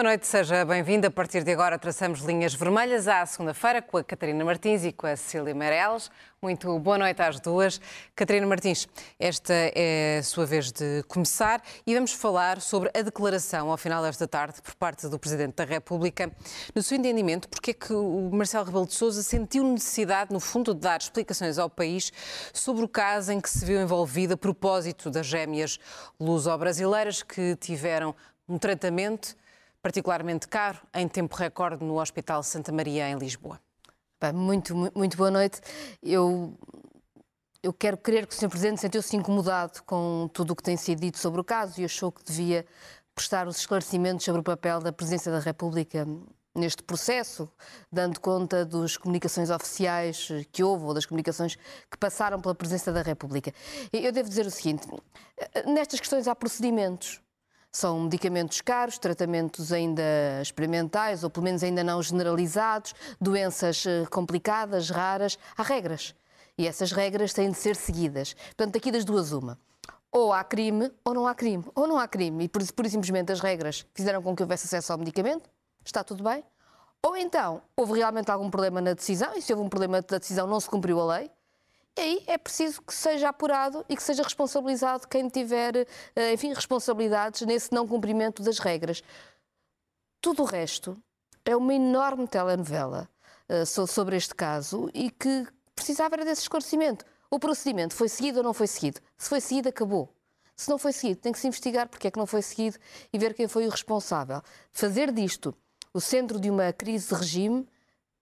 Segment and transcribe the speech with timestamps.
[0.00, 1.06] Boa noite, seja bem-vindo.
[1.06, 5.06] A partir de agora traçamos linhas vermelhas à segunda-feira com a Catarina Martins e com
[5.06, 6.10] a Cecília Meirelles.
[6.40, 7.78] Muito boa noite às duas.
[8.16, 13.70] Catarina Martins, esta é a sua vez de começar e vamos falar sobre a declaração
[13.70, 16.32] ao final desta tarde por parte do Presidente da República.
[16.74, 20.72] No seu entendimento, porque é que o Marcelo Rebelo de Sousa sentiu necessidade, no fundo,
[20.72, 22.10] de dar explicações ao país
[22.54, 25.78] sobre o caso em que se viu envolvido a propósito das gêmeas
[26.18, 28.14] luso-brasileiras que tiveram
[28.48, 29.38] um tratamento
[29.82, 33.60] particularmente caro, em tempo recorde, no Hospital Santa Maria, em Lisboa.
[34.20, 35.60] Bem, muito, muito boa noite.
[36.02, 36.54] Eu,
[37.62, 38.48] eu quero crer que o Sr.
[38.50, 42.12] Presidente sentiu-se incomodado com tudo o que tem sido dito sobre o caso e achou
[42.12, 42.66] que devia
[43.14, 46.06] prestar os esclarecimentos sobre o papel da Presidência da República
[46.54, 47.48] neste processo,
[47.90, 51.56] dando conta das comunicações oficiais que houve ou das comunicações
[51.90, 53.52] que passaram pela Presidência da República.
[53.92, 54.86] Eu devo dizer o seguinte:
[55.66, 57.20] nestas questões há procedimentos.
[57.72, 60.02] São medicamentos caros, tratamentos ainda
[60.42, 65.38] experimentais ou pelo menos ainda não generalizados, doenças eh, complicadas, raras.
[65.56, 66.14] Há regras.
[66.58, 68.34] E essas regras têm de ser seguidas.
[68.34, 69.56] Portanto, daqui das duas, uma.
[70.10, 71.64] Ou há crime ou não há crime.
[71.74, 72.44] Ou não há crime.
[72.44, 75.48] E por, por simplesmente as regras fizeram com que houvesse acesso ao medicamento.
[75.84, 76.42] Está tudo bem.
[77.02, 80.46] Ou então houve realmente algum problema na decisão, e se houve um problema da decisão,
[80.46, 81.30] não se cumpriu a lei.
[82.00, 87.42] Aí é preciso que seja apurado e que seja responsabilizado quem tiver, eh, enfim, responsabilidades
[87.42, 89.02] nesse não cumprimento das regras.
[90.18, 90.96] Tudo o resto
[91.44, 93.06] é uma enorme telenovela
[93.50, 97.04] uh, sobre este caso e que precisava desse esclarecimento.
[97.30, 98.98] O procedimento foi seguido ou não foi seguido?
[99.18, 100.10] Se foi seguido, acabou.
[100.56, 102.78] Se não foi seguido, tem que se investigar porque é que não foi seguido
[103.12, 104.40] e ver quem foi o responsável.
[104.72, 105.54] Fazer disto
[105.92, 107.68] o centro de uma crise de regime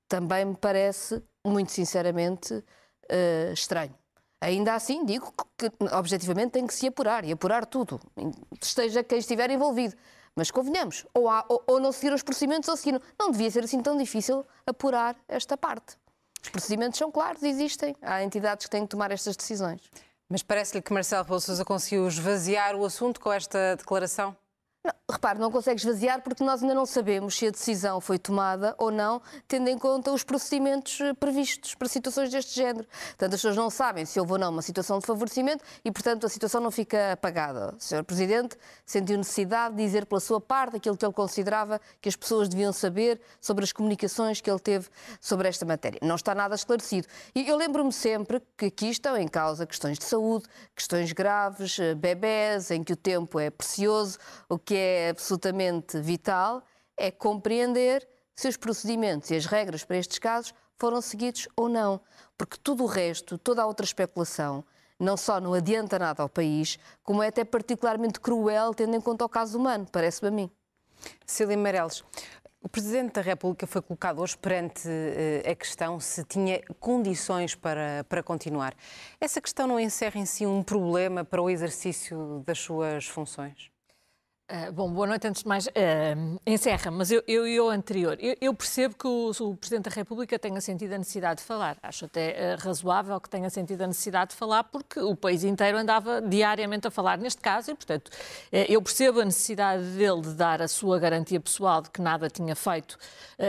[0.09, 2.65] também me parece, muito sinceramente,
[3.11, 3.95] uh, estranho.
[4.41, 8.01] Ainda assim, digo que, objetivamente tem que se apurar e apurar tudo,
[8.63, 9.97] esteja quem estiver envolvido.
[10.37, 13.03] Mas convenhamos, ou, há, ou, ou não seguir os procedimentos ou seguir.
[13.19, 15.97] Não devia ser assim tão difícil apurar esta parte.
[16.41, 17.97] Os procedimentos são claros, existem.
[18.01, 19.91] Há entidades que têm que tomar estas decisões.
[20.31, 24.37] Mas parece-lhe que Marcelo Rebelo Sousa conseguiu esvaziar o assunto com esta declaração?
[25.11, 28.91] Repare, não consegue esvaziar porque nós ainda não sabemos se a decisão foi tomada ou
[28.91, 32.87] não, tendo em conta os procedimentos eh, previstos para situações deste género.
[32.87, 36.27] Portanto, as pessoas não sabem se houve ou não uma situação de favorecimento e, portanto,
[36.27, 37.75] a situação não fica apagada.
[37.75, 38.05] O Sr.
[38.05, 42.47] Presidente sentiu necessidade de dizer pela sua parte aquilo que ele considerava que as pessoas
[42.47, 44.89] deviam saber sobre as comunicações que ele teve
[45.23, 45.99] sobre esta matéria.
[46.03, 47.09] Não está nada esclarecido.
[47.35, 50.45] E eu lembro-me sempre que aqui estão em causa questões de saúde,
[50.77, 54.19] questões graves, eh, bebés, em que o tempo é precioso,
[54.51, 56.63] o que é absolutamente vital
[56.97, 62.01] é compreender se os procedimentos e as regras para estes casos foram seguidos ou não.
[62.37, 64.65] Porque tudo o resto, toda a outra especulação,
[64.99, 69.25] não só não adianta nada ao país, como é até particularmente cruel, tendo em conta
[69.25, 70.51] o caso humano, parece-me a mim.
[71.25, 72.05] Cília Meirelles,
[72.61, 78.05] o Presidente da República foi colocado hoje perante uh, a questão se tinha condições para,
[78.09, 78.75] para continuar.
[79.21, 83.71] Essa questão não encerra em si um problema para o exercício das suas funções?
[84.51, 85.27] Uh, bom, boa noite.
[85.27, 88.17] Antes de mais, uh, encerra, mas eu, e o anterior.
[88.19, 91.77] Eu, eu percebo que o, o, Presidente da República tenha sentido a necessidade de falar.
[91.83, 95.77] Acho até uh, razoável que tenha sentido a necessidade de falar, porque o país inteiro
[95.77, 98.11] andava diariamente a falar neste caso e, portanto,
[98.51, 102.57] eu percebo a necessidade dele de dar a sua garantia pessoal de que nada tinha
[102.57, 102.99] feito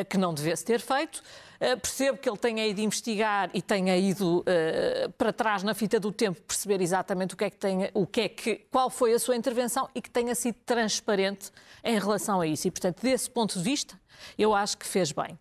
[0.10, 1.24] que não devesse ter feito.
[1.60, 6.00] Eh, percebo que ele tenha ido investigar e tenha ido uh, para trás na fita
[6.00, 9.14] do tempo perceber exatamente o que é que tem, o que é que, qual foi
[9.14, 11.52] a sua intervenção e que tenha sido transparente
[11.84, 12.68] em relação a isso.
[12.68, 14.00] E, portanto, desse ponto de vista,
[14.38, 15.38] eu acho que fez bem.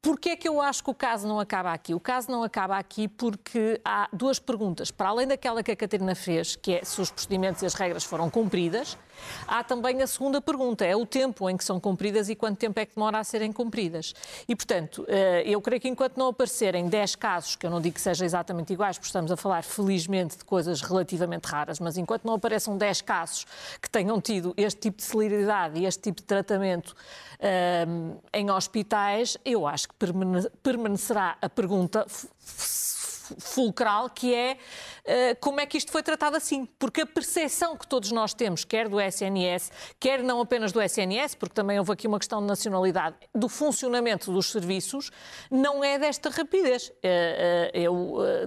[0.00, 1.92] Porquê é que eu acho que o caso não acaba aqui?
[1.92, 4.90] O caso não acaba aqui porque há duas perguntas.
[4.90, 8.04] Para além daquela que a Catarina fez, que é se os procedimentos e as regras
[8.04, 8.96] foram cumpridas,
[9.46, 12.78] Há também a segunda pergunta, é o tempo em que são cumpridas e quanto tempo
[12.80, 14.14] é que demora a serem cumpridas.
[14.48, 17.94] E, portanto, eh, eu creio que enquanto não aparecerem 10 casos, que eu não digo
[17.94, 22.24] que sejam exatamente iguais, porque estamos a falar, felizmente, de coisas relativamente raras, mas enquanto
[22.24, 23.46] não apareçam 10 casos
[23.80, 26.94] que tenham tido este tipo de celeridade e este tipo de tratamento
[27.38, 27.86] eh,
[28.32, 29.94] em hospitais, eu acho que
[30.62, 32.06] permanecerá a pergunta
[33.38, 34.56] fulcral, que é
[35.04, 36.66] uh, como é que isto foi tratado assim.
[36.78, 41.34] Porque a percepção que todos nós temos, quer do SNS, quer não apenas do SNS,
[41.34, 45.10] porque também houve aqui uma questão de nacionalidade, do funcionamento dos serviços,
[45.50, 46.92] não é desta rapidez.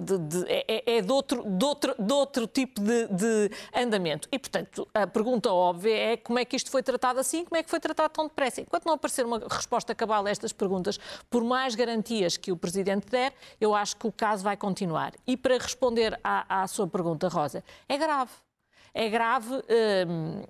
[0.02, 4.28] De, de, é, é de, outro, de, outro, de outro tipo de, de andamento.
[4.32, 7.62] E, portanto, a pergunta óbvia é como é que isto foi tratado assim, como é
[7.62, 8.60] que foi tratado tão depressa.
[8.60, 10.98] Enquanto não aparecer uma resposta cabal a estas perguntas,
[11.28, 15.12] por mais garantias que o Presidente der, eu acho que o caso vai continuar continuar.
[15.26, 18.30] E para responder à, à sua pergunta, Rosa, é grave.
[18.94, 19.54] É grave.
[20.08, 20.42] Hum,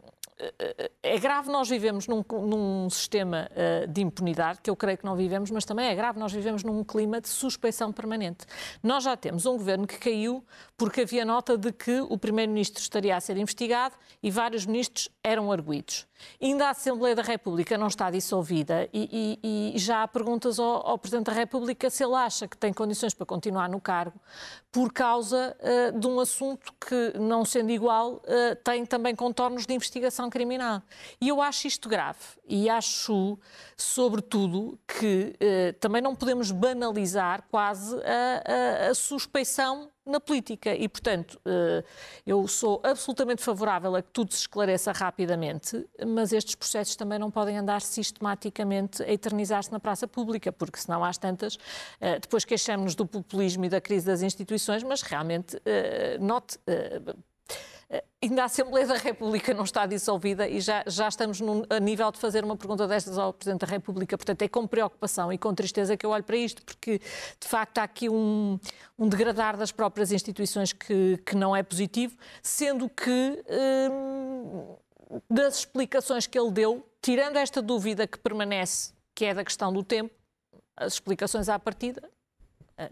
[1.03, 5.15] é grave nós vivemos num, num sistema uh, de impunidade, que eu creio que não
[5.15, 8.47] vivemos, mas também é grave nós vivemos num clima de suspeição permanente.
[8.83, 10.43] Nós já temos um governo que caiu
[10.79, 15.53] porque havia nota de que o primeiro-ministro estaria a ser investigado e vários ministros eram
[15.53, 16.07] arguídos.
[16.41, 20.87] Ainda a Assembleia da República não está dissolvida e, e, e já há perguntas ao,
[20.87, 24.19] ao, Presidente da República se ele acha que tem condições para continuar no cargo
[24.73, 29.75] por causa uh, de um assunto que, não sendo igual, uh, tem também contornos de
[29.75, 30.83] investigação criminal.
[31.21, 33.39] E eu acho isto grave e acho,
[33.77, 40.75] sobretudo, que uh, também não podemos banalizar quase a, a, a suspeição na política.
[40.75, 41.85] E, portanto, eh,
[42.26, 47.31] eu sou absolutamente favorável a que tudo se esclareça rapidamente, mas estes processos também não
[47.31, 51.58] podem andar sistematicamente a eternizar-se na praça pública, porque senão às tantas,
[52.00, 56.58] eh, depois queixamos-nos do populismo e da crise das instituições, mas realmente, eh, note,
[58.23, 62.13] Ainda a Assembleia da República não está dissolvida e já, já estamos num, a nível
[62.13, 64.17] de fazer uma pergunta destas ao Presidente da República.
[64.17, 67.79] Portanto, é com preocupação e com tristeza que eu olho para isto, porque de facto
[67.79, 68.61] há aqui um,
[68.97, 73.43] um degradar das próprias instituições que, que não é positivo, sendo que
[73.91, 74.77] hum,
[75.29, 79.83] das explicações que ele deu, tirando esta dúvida que permanece, que é da questão do
[79.83, 80.15] tempo,
[80.77, 82.20] as explicações à partida eh,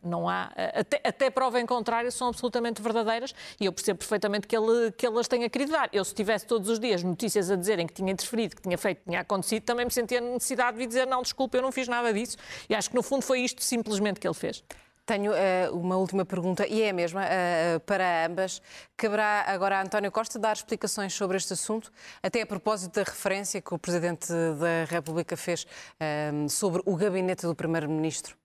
[0.03, 4.47] não há, eh, até, até prova em contrário, são absolutamente verdadeiras e eu percebo perfeitamente
[4.47, 5.89] que ele, que ele as tenha querido dar.
[5.93, 8.99] Eu, se tivesse todos os dias notícias a dizerem que tinha interferido, que tinha feito,
[8.99, 12.13] que tinha acontecido, também me sentia necessidade de dizer não, desculpe, eu não fiz nada
[12.13, 12.37] disso.
[12.69, 14.63] E acho que, no fundo, foi isto simplesmente que ele fez.
[15.07, 18.61] Tenho uh, uma última pergunta, e é a mesma, uh, para ambas.
[18.95, 21.91] Caberá agora a António Costa dar explicações sobre este assunto,
[22.23, 27.47] até a propósito da referência que o Presidente da República fez uh, sobre o gabinete
[27.47, 28.37] do Primeiro-Ministro?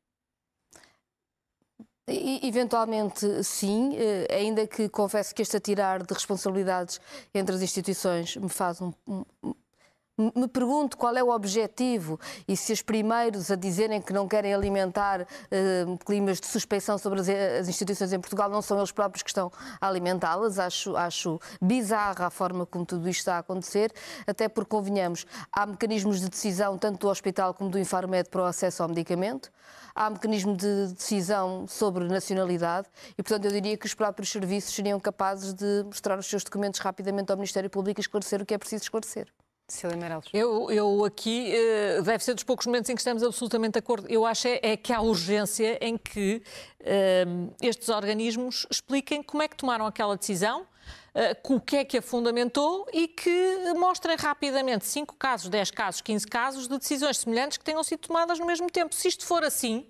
[2.06, 7.00] Eventualmente sim, eh, ainda que confesso que este atirar de responsabilidades
[7.34, 9.54] entre as instituições me faz um, um
[10.18, 14.54] me pergunto qual é o objetivo e se os primeiros a dizerem que não querem
[14.54, 19.24] alimentar uh, climas de suspeição sobre as, as, instituições em Portugal não são eles próprios
[19.24, 19.52] que estão
[19.82, 20.60] a alimentá-las.
[20.60, 23.92] Acho, acho bizarra a forma como tudo isto está a acontecer,
[24.28, 28.46] até porque, convenhamos, há mecanismos de decisão tanto do hospital como do Infarmed para o
[28.46, 29.52] acesso ao medicamento
[29.96, 35.00] há mecanismo de decisão sobre nacionalidade e, portanto, eu diria que os próprios serviços seriam
[35.00, 38.58] capazes de mostrar os seus documentos rapidamente ao Ministério Público e esclarecer o que é
[38.58, 39.28] preciso esclarecer.
[39.68, 40.26] Cecília Meirelles.
[40.34, 44.08] Eu, eu aqui, eh, deve ser dos poucos momentos em que estamos absolutamente de acordo.
[44.10, 46.44] Eu acho é, é que há urgência em que
[46.82, 47.26] eh,
[47.62, 50.68] estes organismos expliquem como é que tomaram aquela decisão,
[51.16, 56.02] uh, o que é que a fundamentou e que mostrem rapidamente 5 casos, 10 casos,
[56.02, 58.94] 15 casos de decisões semelhantes que tenham sido tomadas no mesmo tempo.
[58.94, 59.86] Se isto for assim,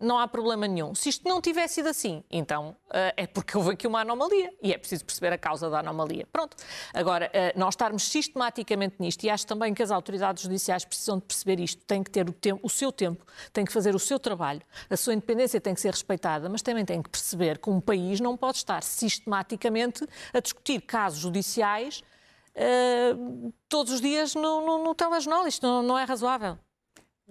[0.00, 0.94] não há problema nenhum.
[0.94, 4.72] Se isto não tivesse sido assim, então uh, é porque houve aqui uma anomalia e
[4.72, 6.26] é preciso perceber a causa da anomalia.
[6.32, 6.56] Pronto.
[6.94, 11.24] Agora, uh, nós estarmos sistematicamente nisto, e acho também que as autoridades judiciais precisam de
[11.24, 14.18] perceber isto, têm que ter o, tempo, o seu tempo, têm que fazer o seu
[14.18, 17.80] trabalho, a sua independência tem que ser respeitada, mas também têm que perceber que um
[17.80, 22.02] país não pode estar sistematicamente a discutir casos judiciais
[22.56, 25.46] uh, todos os dias no, no, no telejornal.
[25.46, 26.58] Isto não, não é razoável.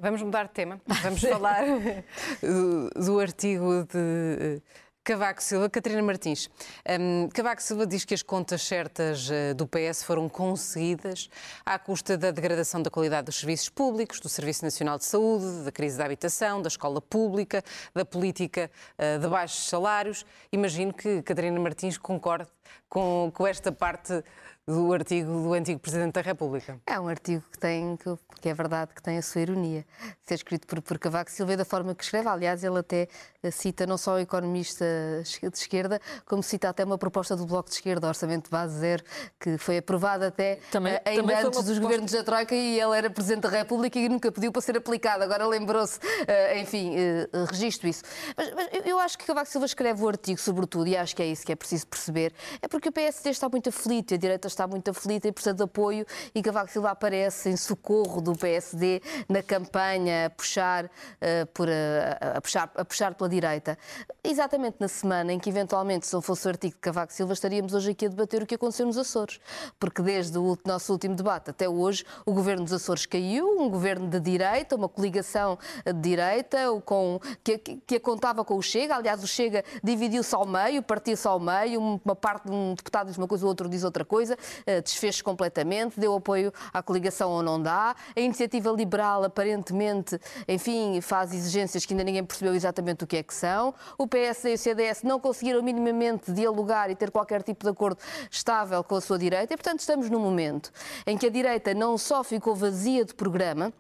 [0.02, 0.80] Vamos mudar de tema.
[1.04, 1.64] Vamos falar
[2.42, 4.62] do, do, artigo de eh,
[5.04, 5.70] Cavaco Silva.
[5.70, 6.50] Catarina Martins.
[6.88, 11.30] Um, Cavaco Silva diz que as contas certas uh, do PS foram conseguidas
[11.66, 15.72] à custa da degradação da qualidade dos serviços públicos, do Serviço Nacional de Saúde, da
[15.72, 17.62] crise da habitação, da escola pública,
[17.94, 20.26] da política uh, de baixos salários.
[20.50, 22.48] Imagino que Catarina Martins concorde
[22.88, 24.24] com, com esta parte
[24.70, 26.80] do artigo do antigo Presidente da República.
[26.86, 27.98] É um artigo que tem,
[28.40, 29.84] que, é verdade, que tem a sua ironia.
[30.22, 32.30] Ser escrito por, por Cavaco Silva da forma que escreve.
[32.30, 33.08] Aliás, ele até
[33.52, 34.86] cita não só o economista
[35.24, 39.04] de esquerda, como cita até uma proposta do Bloco de Esquerda, Orçamento de Base Zero,
[39.40, 41.82] que foi aprovada até também, uh, ainda também antes dos proposta...
[41.82, 45.24] governos da Troika e ele era Presidente da República e nunca pediu para ser aplicado.
[45.24, 48.04] Agora lembrou-se, uh, enfim, uh, registro isso.
[48.38, 51.28] Mas, mas, eu acho que Cavaco Silva escreve o artigo, sobretudo, e acho que é
[51.28, 54.59] isso que é preciso perceber, é porque o PSD está muito aflito, a direita está
[54.60, 59.02] está muito aflita e precisa de apoio e Cavaco Silva aparece em socorro do PSD
[59.30, 63.78] na campanha a puxar, uh, por, uh, a, puxar, a puxar pela direita.
[64.22, 67.74] Exatamente na semana em que, eventualmente, se não fosse o artigo de Cavaco Silva, estaríamos
[67.74, 69.40] hoje aqui a debater o que aconteceu nos Açores.
[69.80, 74.08] Porque desde o nosso último debate até hoje, o governo dos Açores caiu, um governo
[74.08, 78.96] de direita, uma coligação de direita, com, que, que a contava com o Chega.
[78.96, 83.18] Aliás, o Chega dividiu-se ao meio, partiu-se ao meio, uma parte de um deputado diz
[83.18, 84.38] uma coisa, o outro diz outra coisa.
[84.66, 87.96] Eh, desfez completamente, deu apoio à coligação ou não dá.
[88.16, 93.24] A iniciativa liberal, aparentemente, enfim, faz exigências que ainda ninguém percebeu exatamente o que é
[93.24, 93.74] que são.
[93.98, 98.00] O PS e o CDS não conseguiram minimamente dialogar e ter qualquer tipo de acordo
[98.30, 99.54] estável com a sua direita.
[99.54, 100.72] E, portanto, estamos num momento
[101.06, 103.74] em que a direita não só ficou vazia de programa,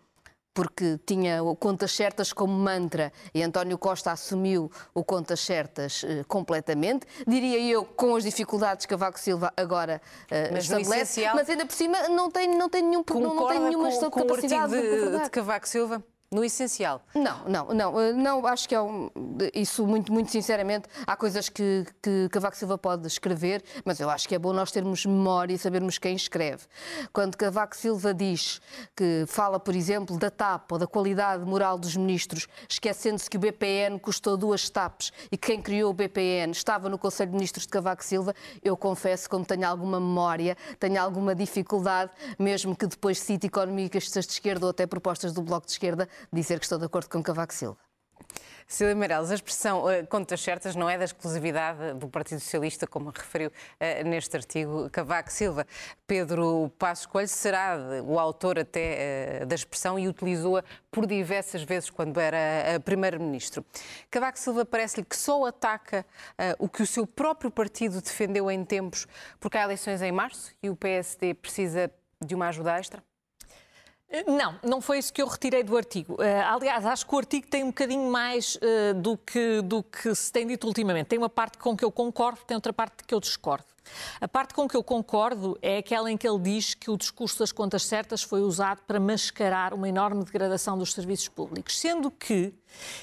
[0.59, 6.27] porque tinha o contas certas como mantra e António Costa assumiu o contas certas uh,
[6.27, 11.65] completamente, diria eu, com as dificuldades que Cavaco Silva agora uh, mas estabelece, mas ainda
[11.65, 14.91] por cima não tem, não tem, nenhum, não, não tem nenhuma com, capacidade com o
[14.91, 16.03] artigo de, de Cavaco Silva?
[16.31, 17.01] No essencial?
[17.15, 19.09] Não, não, não, eh, não acho que é um,
[19.51, 24.29] isso muito, muito sinceramente, há coisas que, que Cavaco Silva pode escrever, mas eu acho
[24.29, 26.67] que é bom nós termos memória e sabermos quem escreve.
[27.11, 28.61] Quando Cavaco Silva diz
[28.95, 33.39] que fala, por exemplo, da TAP ou da qualidade moral dos ministros, esquecendo-se que o
[33.39, 37.65] BPN custou duas TAPs e que quem criou o BPN estava no Conselho de Ministros
[37.65, 43.19] de Cavaco Silva, eu confesso, como tenho alguma memória, tenho alguma dificuldade, mesmo que depois
[43.19, 46.85] cite economistas de esquerda ou até propostas do Bloco de Esquerda, dizer que estou de
[46.85, 47.89] acordo com Cavaco Silva.
[48.71, 53.09] Cília Meirelles, a expressão uh, contas certas não é da exclusividade do Partido Socialista, como
[53.09, 55.65] referiu uh, neste artigo Cavaco Silva.
[56.05, 61.89] Pedro Passos Coelho será o autor até uh, da expressão e utilizou-a por diversas vezes
[61.89, 63.65] quando era Primeiro-Ministro.
[64.11, 66.05] Cavaco Silva parece-lhe que só ataca
[66.59, 69.07] o que o seu próprio partido defendeu em tempos,
[69.39, 71.91] porque há eleições em março e o PSD precisa
[72.23, 73.08] de uma ajuda extra?
[74.25, 76.13] Não, não foi isso que eu retirei do artigo.
[76.13, 80.15] Uh, aliás, acho que o artigo tem um bocadinho mais uh, do, que, do que
[80.15, 81.07] se tem dito ultimamente.
[81.07, 83.65] Tem uma parte com que eu concordo, tem outra parte que eu discordo.
[84.19, 87.39] A parte com que eu concordo é aquela em que ele diz que o discurso
[87.39, 92.53] das contas certas foi usado para mascarar uma enorme degradação dos serviços públicos, sendo que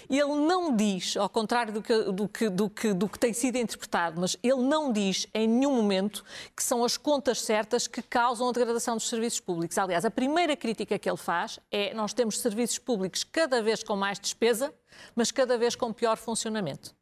[0.08, 3.56] ele não diz, ao contrário do que, do que, do que, do que tem sido
[3.56, 6.24] interpretado, mas ele não diz em nenhum momento
[6.54, 9.76] que são as contas certas que causam a degradação dos serviços públicos.
[9.78, 13.96] Aliás, a primeira crítica que ele faz é nós temos serviços públicos cada vez com
[13.96, 14.72] mais despesa,
[15.14, 16.94] mas cada vez com pior funcionamento.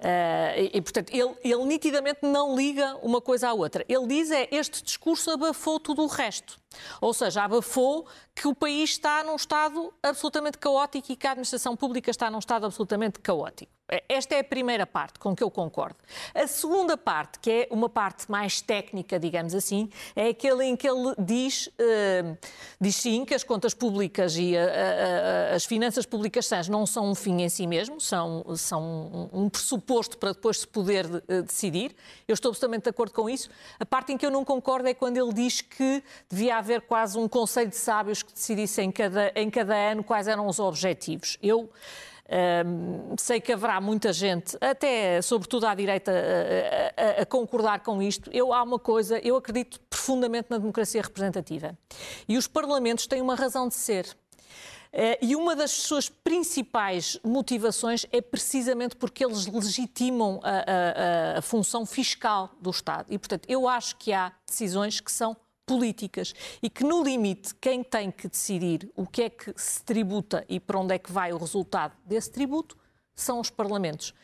[0.00, 3.84] Uh, e, e, portanto, ele, ele nitidamente não liga uma coisa à outra.
[3.86, 6.58] Ele diz é este discurso abafou tudo o resto.
[7.00, 11.76] Ou seja, abafou que o país está num estado absolutamente caótico e que a administração
[11.76, 13.70] pública está num estado absolutamente caótico.
[14.08, 15.96] Esta é a primeira parte com que eu concordo.
[16.34, 20.88] A segunda parte, que é uma parte mais técnica, digamos assim, é aquele em que
[20.88, 22.38] ele diz, uh,
[22.80, 26.86] diz sim que as contas públicas e a, a, a, as finanças públicas sãs não
[26.86, 31.42] são um fim em si mesmo, são, são um pressuposto para depois se poder uh,
[31.42, 31.94] decidir.
[32.28, 33.50] Eu estou absolutamente de acordo com isso.
[33.78, 37.18] A parte em que eu não concordo é quando ele diz que devia haver quase
[37.18, 41.36] um conselho de sábios que decidisse em cada, em cada ano quais eram os objetivos.
[41.42, 41.68] Eu
[43.18, 48.30] sei que haverá muita gente, até sobretudo à direita, a, a, a, concordar com isto.
[48.32, 51.76] Eu há uma coisa, eu acredito profundamente na democracia representativa.
[52.28, 54.06] E os parlamentos têm uma razão de ser.
[54.92, 61.86] Uh, e uma das suas principais motivações é precisamente porque eles legitimam a, a função
[61.86, 63.06] fiscal do Estado.
[63.08, 65.36] E, portanto, eu acho que há decisões que são
[65.70, 70.44] políticas e que, no limite, quem tem que decidir o que é que se tributa
[70.48, 72.76] e para onde é que vai o resultado desse tributo
[73.14, 74.14] são os parlamentos.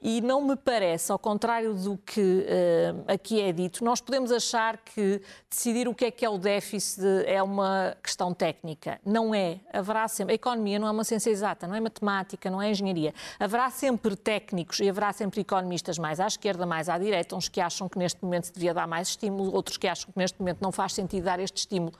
[0.00, 4.78] E não me parece, ao contrário do que uh, aqui é dito, nós podemos achar
[4.78, 9.00] que decidir o que é que é o déficit é uma questão técnica.
[9.04, 9.60] Não é.
[9.72, 10.32] Haverá sempre.
[10.32, 13.12] A economia não é uma ciência exata, não é matemática, não é engenharia.
[13.38, 17.60] Haverá sempre técnicos e haverá sempre economistas mais à esquerda, mais à direita, uns que
[17.60, 20.58] acham que neste momento se devia dar mais estímulo, outros que acham que neste momento
[20.60, 21.92] não faz sentido dar este estímulo.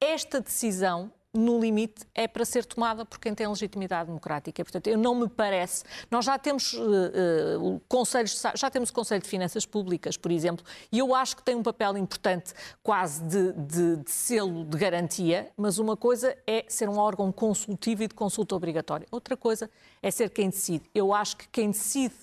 [0.00, 4.64] Esta decisão no limite, é para ser tomada por quem tem legitimidade democrática.
[4.64, 5.84] Portanto, eu não me parece.
[6.10, 6.80] Nós já temos uh,
[7.60, 11.42] uh, conselhos, já temos o Conselho de Finanças Públicas, por exemplo, e eu acho que
[11.42, 16.64] tem um papel importante, quase de, de, de selo de garantia, mas uma coisa é
[16.68, 19.06] ser um órgão consultivo e de consulta obrigatória.
[19.10, 19.68] Outra coisa
[20.02, 20.88] é ser quem decide.
[20.94, 22.14] Eu acho que quem decide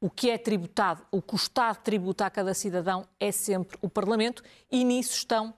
[0.00, 3.88] o que é tributado, o que o Estado tributa a cada cidadão é sempre o
[3.88, 5.52] Parlamento e nisso estão,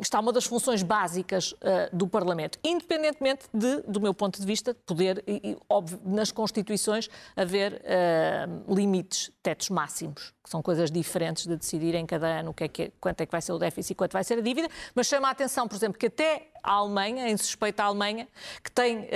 [0.00, 1.56] está uma das funções básicas uh,
[1.92, 7.82] do Parlamento, independentemente de, do meu ponto de vista, poder, e, óbvio, nas Constituições, haver
[8.68, 12.68] limites, tetos máximos, que são coisas diferentes de decidir em cada ano o que é
[12.68, 15.06] que, quanto é que vai ser o déficit e quanto vai ser a dívida, mas
[15.06, 18.28] chama a atenção, por exemplo, que até a Alemanha, em suspeita a Alemanha,
[18.62, 19.08] que tem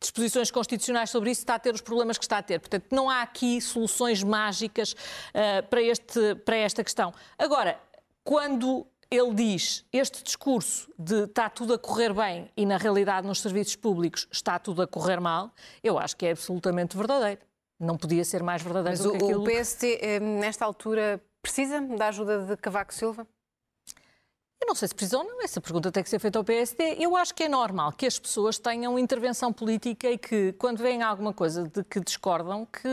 [0.00, 2.60] disposições constitucionais sobre isso, está a ter os problemas que está a ter.
[2.60, 7.12] Portanto, não há aqui soluções mágicas uh, para, este, para esta questão.
[7.38, 7.78] Agora,
[8.28, 13.40] quando ele diz este discurso de está tudo a correr bem e na realidade nos
[13.40, 15.50] serviços públicos está tudo a correr mal,
[15.82, 17.40] eu acho que é absolutamente verdadeiro.
[17.80, 19.44] Não podia ser mais verdadeiro Mas do que o, aquilo.
[19.44, 23.26] o PST, eh, nesta altura, precisa da ajuda de Cavaco Silva?
[24.60, 26.96] Eu não sei se precisa ou não, essa pergunta tem que ser feita ao PSD.
[26.98, 31.00] Eu acho que é normal que as pessoas tenham intervenção política e que, quando veem
[31.00, 32.88] alguma coisa de que discordam, que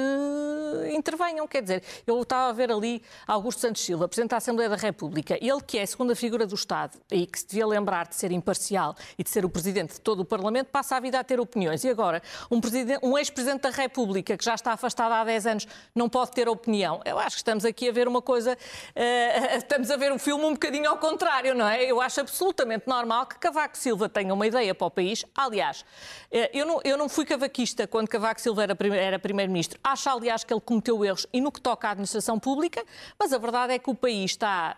[0.94, 1.48] intervenham.
[1.48, 5.40] Quer dizer, eu estava a ver ali Augusto Santos Silva, Presidente da Assembleia da República,
[5.42, 8.32] ele que é a segunda figura do Estado e que se devia lembrar de ser
[8.32, 11.40] imparcial e de ser o Presidente de todo o Parlamento, passa a vida a ter
[11.40, 11.84] opiniões.
[11.84, 12.62] E agora, um,
[13.02, 17.02] um ex-Presidente da República que já está afastado há 10 anos não pode ter opinião.
[17.04, 20.46] Eu acho que estamos aqui a ver uma coisa, uh, estamos a ver o filme
[20.46, 21.84] um bocadinho ao contrário não é?
[21.84, 25.26] Eu acho absolutamente normal que Cavaco Silva tenha uma ideia para o país.
[25.36, 25.86] Aliás,
[26.32, 29.80] eh, eu não, eu não fui cavaquista quando Cavaco Silva era, era primeiro-ministro.
[29.84, 32.84] Acho, aliás, que ele cometeu erros e no que toca à administração pública,
[33.18, 34.78] mas a verdade é que o país está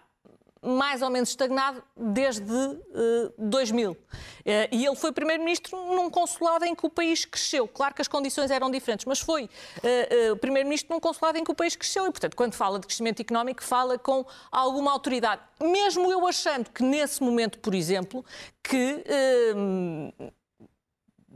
[0.67, 3.91] mais ou menos estagnado desde uh, eh, 2000.
[3.91, 3.97] Uh,
[4.45, 7.67] eh, e ele foi primeiro-ministro num consulado em que o país cresceu.
[7.67, 11.55] Claro que as condições eram diferentes, mas foi uh, primeiro-ministro num consulado em que o
[11.55, 12.05] país cresceu.
[12.05, 15.41] E, portanto, quando fala de crescimento económico, fala com alguma autoridade.
[15.61, 18.25] Mesmo eu achando que, nesse momento, por exemplo,
[18.61, 19.03] que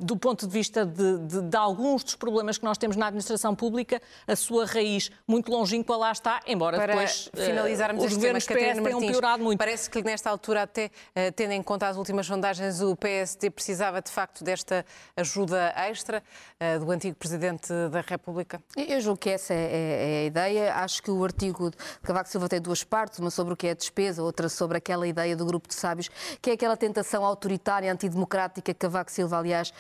[0.01, 3.55] do ponto de vista de, de, de, alguns dos problemas que nós temos na administração
[3.55, 8.13] pública, a sua raiz muito longínqua lá está, embora Para depois eh, finalizarmos uh, os
[8.15, 9.59] governos PS Martins, tenham piorado muito.
[9.59, 14.01] Parece que nesta altura, até uh, tendo em conta as últimas sondagens, o PSD precisava
[14.01, 14.83] de facto desta
[15.15, 16.23] ajuda extra
[16.59, 18.61] uh, do antigo Presidente da República?
[18.75, 20.73] Eu julgo que essa é, é, é, a ideia.
[20.75, 23.71] Acho que o artigo de Cavaco Silva tem duas partes, uma sobre o que é
[23.71, 26.09] a despesa, outra sobre aquela ideia do grupo de sábios,
[26.41, 29.71] que é aquela tentação autoritária, antidemocrática que Cavaco Silva, aliás,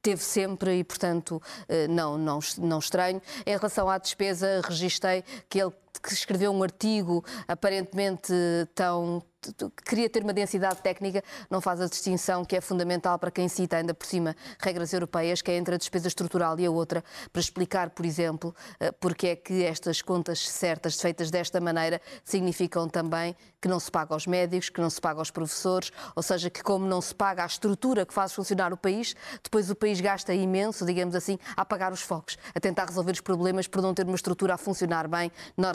[0.00, 3.20] teve sempre e, portanto, eh, não, não, não estranho.
[3.46, 8.32] Em relação à despesa, registrei que ele que escreveu um artigo aparentemente
[8.74, 9.22] tão
[9.84, 13.76] queria ter uma densidade técnica, não faz a distinção que é fundamental para quem cita
[13.76, 17.02] ainda por cima regras europeias, que é entre a despesa estrutural e a outra,
[17.32, 22.88] para explicar, por exemplo, eh, porque é que estas contas certas, feitas desta maneira, significam
[22.88, 26.50] também que não se paga aos médicos, que não se paga aos professores, ou seja,
[26.50, 30.00] que como não se paga a estrutura que faz funcionar o país, depois o país
[30.00, 33.94] gasta imenso, digamos assim, a apagar os focos, a tentar resolver os problemas por não
[33.94, 35.30] ter uma estrutura a funcionar bem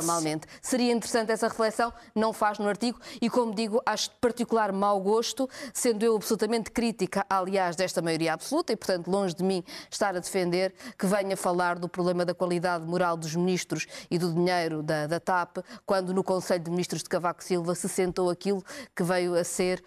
[0.07, 0.47] normalmente.
[0.61, 4.99] Seria interessante essa reflexão, não faz no artigo, e como digo, acho de particular mau
[4.99, 10.15] gosto, sendo eu absolutamente crítica, aliás, desta maioria absoluta, e portanto longe de mim estar
[10.15, 14.81] a defender que venha falar do problema da qualidade moral dos ministros e do dinheiro
[14.81, 18.63] da, da TAP, quando no Conselho de Ministros de Cavaco Silva se sentou aquilo
[18.95, 19.83] que veio a ser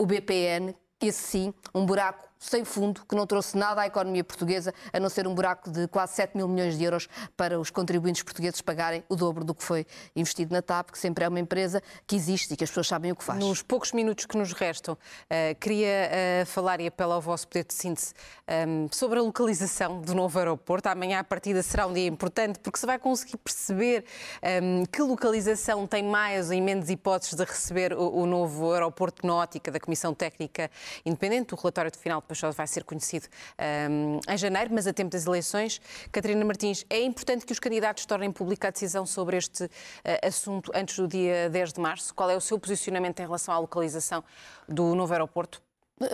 [0.00, 4.72] o BPN, esse sim, um buraco sem fundo, que não trouxe nada à economia portuguesa,
[4.92, 8.22] a não ser um buraco de quase 7 mil milhões de euros para os contribuintes
[8.22, 11.82] portugueses pagarem o dobro do que foi investido na TAP, que sempre é uma empresa
[12.06, 13.38] que existe e que as pessoas sabem o que faz.
[13.38, 16.10] Nos poucos minutos que nos restam, uh, queria
[16.42, 18.12] uh, falar e apelo ao vosso poder de síntese
[18.46, 20.88] ehm, sobre a localização do novo aeroporto.
[20.88, 24.04] Amanhã, a partida, será um dia importante porque se vai conseguir perceber
[24.42, 29.70] ehm, que localização tem mais ou menos hipóteses de receber o, novo aeroporto na ótica
[29.70, 30.70] da Comissão Técnica
[31.04, 31.54] Independente.
[31.54, 33.28] O relatório de final Pachosa vai ser conhecido
[33.90, 35.80] um, em janeiro, mas a tempo das eleições.
[36.10, 39.70] Catarina Martins, é importante que os candidatos tornem pública a decisão sobre este uh,
[40.26, 42.12] assunto antes do dia 10 de março.
[42.14, 44.24] Qual é o seu posicionamento em relação à localização
[44.68, 45.63] do novo aeroporto?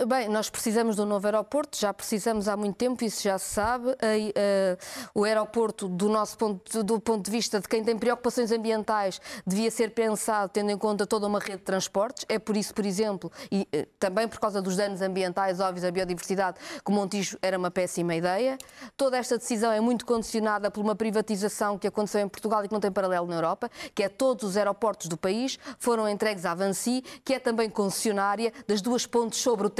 [0.07, 3.55] Bem, nós precisamos de um novo aeroporto, já precisamos há muito tempo, isso já se
[3.55, 3.95] sabe.
[3.99, 4.77] Eh,
[5.11, 9.71] o aeroporto, do nosso ponto, do ponto de vista de quem tem preocupações ambientais, devia
[9.71, 12.27] ser pensado tendo em conta toda uma rede de transportes.
[12.29, 15.89] É por isso, por exemplo, e eh, também por causa dos danos ambientais óbvios à
[15.89, 18.59] biodiversidade, que o Montijo era uma péssima ideia.
[18.95, 22.73] Toda esta decisão é muito condicionada por uma privatização que aconteceu em Portugal e que
[22.73, 26.53] não tem paralelo na Europa, que é todos os aeroportos do país foram entregues à
[26.53, 29.70] Vansi, que é também concessionária das duas pontes sobre o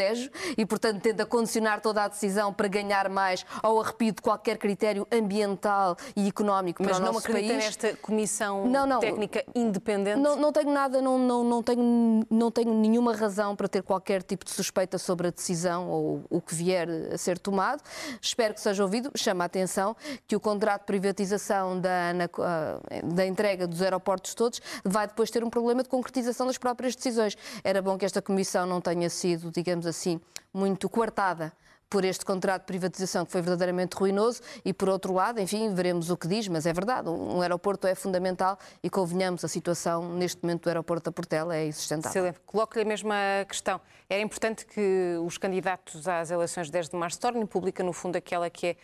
[0.57, 5.07] E, portanto, tenta condicionar toda a decisão para ganhar mais ao arrepio de qualquer critério
[5.11, 7.33] ambiental e económico Mas para o nosso país.
[7.33, 10.19] Mas não acredita nesta comissão não, não, técnica independente?
[10.19, 14.23] Não, não tenho nada, não, não, não, tenho, não tenho nenhuma razão para ter qualquer
[14.23, 17.81] tipo de suspeita sobre a decisão ou o que vier a ser tomado.
[18.21, 19.11] Espero que seja ouvido.
[19.15, 19.95] Chama a atenção
[20.27, 25.29] que o contrato de privatização da, na, ah, da entrega dos aeroportos todos vai depois
[25.29, 27.37] ter um problema de concretização das próprias decisões.
[27.63, 30.21] Era bom que esta comissão não tenha sido, digamos, digamos assim,
[30.53, 31.51] muito coartada
[31.89, 36.09] por este contrato de privatização que foi verdadeiramente ruinoso e, por outro lado, enfim, veremos
[36.09, 40.41] o que diz, mas é verdade, um aeroporto é fundamental e, convenhamos, a situação neste
[40.41, 42.33] momento do aeroporto da Portela é insustentável.
[42.45, 43.15] Coloco-lhe a mesma
[43.45, 43.81] questão.
[44.09, 48.15] Era importante que os candidatos às eleições de 10 de março tornem pública, no fundo,
[48.15, 48.75] aquela que é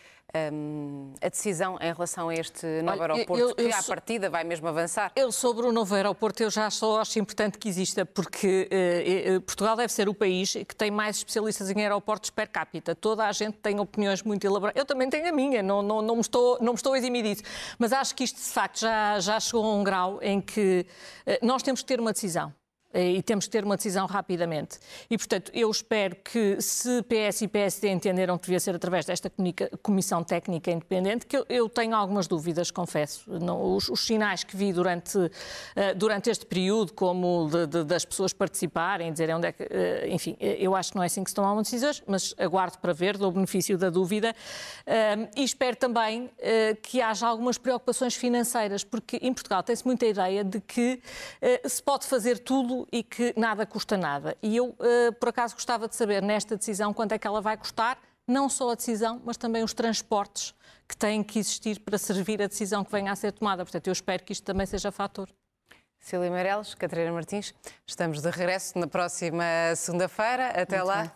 [0.52, 3.94] um, a decisão em relação a este novo Olha, aeroporto, eu, eu, que à sou...
[3.94, 5.10] partida vai mesmo avançar?
[5.16, 8.68] Eu, sobre o novo aeroporto, eu já só acho importante que exista, porque
[9.36, 12.94] uh, Portugal deve ser o país que tem mais especialistas em aeroportos per capita.
[12.94, 14.78] Toda a gente tem opiniões muito elaboradas.
[14.78, 17.22] Eu também tenho a minha, não, não, não, me, estou, não me estou a eximir
[17.22, 17.42] disso.
[17.78, 20.84] Mas acho que isto, de facto, já, já chegou a um grau em que
[21.42, 22.52] nós temos que ter uma decisão.
[22.92, 24.78] Eh, e temos que ter uma decisão rapidamente.
[25.10, 29.30] E, portanto, eu espero que, se PS e PSD entenderam que devia ser através desta
[29.82, 33.30] comissão técnica independente, que eu, eu tenho algumas dúvidas, confesso.
[33.30, 35.30] Não, os, os, sinais que vi durante, uh,
[35.96, 39.64] durante este período, como de, de, das pessoas participarem, dizerem onde é que.
[39.64, 42.92] Uh, enfim, eu acho que não é assim que se tomam decisões, mas aguardo para
[42.94, 44.34] ver, dou benefício da dúvida.
[44.86, 46.30] Uh, e espero também
[46.82, 51.00] que haja algumas preocupações financeiras, porque em Portugal tem-se muita ideia de que
[51.66, 54.36] se pode fazer tudo e que nada custa nada.
[54.42, 57.56] E eu, uh, por acaso, gostava de saber nesta decisão quanto é que ela vai
[57.56, 60.54] custar, não só a decisão, mas também os transportes
[60.86, 63.64] que têm que existir para servir a decisão que venha a ser tomada.
[63.64, 65.28] Portanto, eu espero que isto também seja fator.
[66.00, 67.54] Cília Meireles, Catarina Martins,
[67.86, 69.44] estamos de regresso na próxima
[69.76, 70.48] segunda-feira.
[70.48, 71.02] Até Muito lá.
[71.02, 71.12] Bem.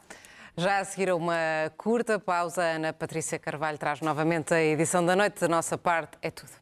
[0.54, 1.34] Já a seguir a uma
[1.78, 5.40] curta pausa, Ana Patrícia Carvalho traz novamente a edição da noite.
[5.40, 6.61] Da nossa parte, é tudo.